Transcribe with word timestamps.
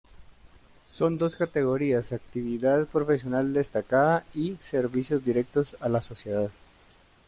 Son 0.83 1.19
dos 1.19 1.35
categorías: 1.35 2.11
Actividad 2.11 2.87
Profesional 2.87 3.53
Destacada 3.53 4.25
y 4.33 4.55
Servicios 4.59 5.23
Directos 5.23 5.77
a 5.79 5.89
la 5.89 6.01
Sociedad. 6.01 6.49